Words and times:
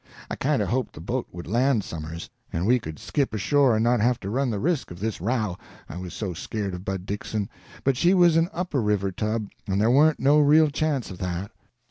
I 0.31 0.35
kind 0.35 0.63
of 0.63 0.69
hoped 0.69 0.93
the 0.95 0.99
boat 0.99 1.27
would 1.31 1.45
land 1.45 1.83
somers, 1.83 2.27
and 2.51 2.65
we 2.65 2.79
could 2.79 2.97
skip 2.97 3.35
ashore 3.35 3.75
and 3.75 3.83
not 3.83 3.99
have 3.99 4.19
to 4.21 4.31
run 4.31 4.49
the 4.49 4.57
risk 4.57 4.89
of 4.89 4.99
this 4.99 5.21
row, 5.21 5.59
I 5.87 5.97
was 5.97 6.11
so 6.15 6.33
scared 6.33 6.73
of 6.73 6.83
Bud 6.83 7.05
Dixon, 7.05 7.47
but 7.83 7.95
she 7.97 8.15
was 8.15 8.35
an 8.35 8.49
upper 8.51 8.81
river 8.81 9.11
tub 9.11 9.47
and 9.67 9.79
there 9.79 9.91
warn't 9.91 10.19
no 10.19 10.39
real 10.39 10.71
chance 10.71 11.11
of 11.11 11.19
that. 11.19 11.51